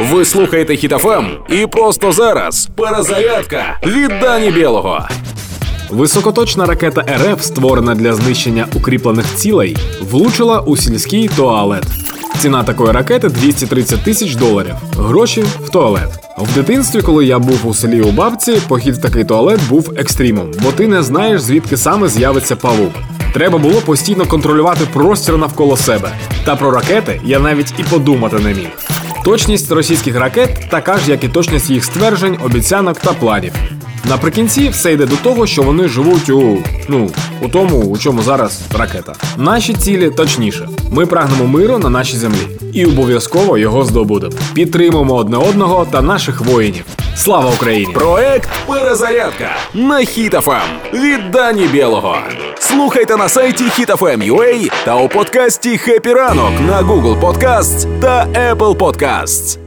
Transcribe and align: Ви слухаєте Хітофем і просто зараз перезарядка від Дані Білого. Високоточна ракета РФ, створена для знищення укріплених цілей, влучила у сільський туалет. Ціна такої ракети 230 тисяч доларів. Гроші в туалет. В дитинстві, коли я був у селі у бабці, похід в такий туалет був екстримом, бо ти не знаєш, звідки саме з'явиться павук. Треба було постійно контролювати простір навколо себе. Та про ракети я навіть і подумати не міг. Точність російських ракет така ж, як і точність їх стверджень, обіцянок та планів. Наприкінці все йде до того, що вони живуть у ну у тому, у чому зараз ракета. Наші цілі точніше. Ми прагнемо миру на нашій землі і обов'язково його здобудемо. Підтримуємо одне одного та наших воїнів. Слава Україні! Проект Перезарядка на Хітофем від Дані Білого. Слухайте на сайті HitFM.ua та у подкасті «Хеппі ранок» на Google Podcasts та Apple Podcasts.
Ви 0.00 0.24
слухаєте 0.24 0.76
Хітофем 0.76 1.26
і 1.48 1.66
просто 1.66 2.12
зараз 2.12 2.68
перезарядка 2.76 3.78
від 3.86 4.08
Дані 4.20 4.50
Білого. 4.50 5.08
Високоточна 5.90 6.66
ракета 6.66 7.04
РФ, 7.18 7.42
створена 7.42 7.94
для 7.94 8.12
знищення 8.12 8.66
укріплених 8.74 9.34
цілей, 9.34 9.76
влучила 10.00 10.60
у 10.60 10.76
сільський 10.76 11.28
туалет. 11.28 11.84
Ціна 12.38 12.62
такої 12.64 12.92
ракети 12.92 13.28
230 13.28 14.04
тисяч 14.04 14.34
доларів. 14.34 14.74
Гроші 14.96 15.44
в 15.64 15.68
туалет. 15.68 16.08
В 16.38 16.54
дитинстві, 16.54 17.02
коли 17.02 17.26
я 17.26 17.38
був 17.38 17.66
у 17.66 17.74
селі 17.74 18.00
у 18.02 18.10
бабці, 18.12 18.52
похід 18.68 18.94
в 18.94 19.00
такий 19.00 19.24
туалет 19.24 19.60
був 19.68 19.92
екстримом, 19.96 20.50
бо 20.62 20.72
ти 20.72 20.88
не 20.88 21.02
знаєш, 21.02 21.40
звідки 21.40 21.76
саме 21.76 22.08
з'явиться 22.08 22.56
павук. 22.56 22.92
Треба 23.34 23.58
було 23.58 23.80
постійно 23.80 24.26
контролювати 24.26 24.84
простір 24.92 25.38
навколо 25.38 25.76
себе. 25.76 26.12
Та 26.44 26.56
про 26.56 26.70
ракети 26.70 27.20
я 27.24 27.38
навіть 27.38 27.74
і 27.78 27.82
подумати 27.82 28.36
не 28.38 28.54
міг. 28.54 28.68
Точність 29.24 29.70
російських 29.70 30.16
ракет 30.16 30.50
така 30.70 30.96
ж, 30.98 31.10
як 31.10 31.24
і 31.24 31.28
точність 31.28 31.70
їх 31.70 31.84
стверджень, 31.84 32.38
обіцянок 32.44 32.98
та 33.00 33.12
планів. 33.12 33.52
Наприкінці 34.08 34.68
все 34.68 34.92
йде 34.92 35.06
до 35.06 35.16
того, 35.16 35.46
що 35.46 35.62
вони 35.62 35.88
живуть 35.88 36.30
у 36.30 36.58
ну 36.88 37.10
у 37.42 37.48
тому, 37.48 37.80
у 37.80 37.98
чому 37.98 38.22
зараз 38.22 38.60
ракета. 38.78 39.12
Наші 39.36 39.74
цілі 39.74 40.10
точніше. 40.10 40.68
Ми 40.92 41.06
прагнемо 41.06 41.46
миру 41.46 41.78
на 41.78 41.90
нашій 41.90 42.16
землі 42.16 42.48
і 42.72 42.86
обов'язково 42.86 43.58
його 43.58 43.84
здобудемо. 43.84 44.32
Підтримуємо 44.54 45.14
одне 45.14 45.36
одного 45.36 45.86
та 45.90 46.02
наших 46.02 46.40
воїнів. 46.40 46.84
Слава 47.19 47.51
Україні! 47.53 47.93
Проект 47.93 48.49
Перезарядка 48.67 49.55
на 49.73 49.99
Хітофем 49.99 50.61
від 50.93 51.31
Дані 51.31 51.67
Білого. 51.67 52.17
Слухайте 52.59 53.17
на 53.17 53.29
сайті 53.29 53.63
HitFM.ua 53.63 54.71
та 54.85 54.95
у 54.95 55.09
подкасті 55.09 55.77
«Хеппі 55.77 56.13
ранок» 56.13 56.51
на 56.67 56.81
Google 56.81 57.19
Podcasts 57.19 57.99
та 57.99 58.25
Apple 58.25 58.75
Podcasts. 58.77 59.57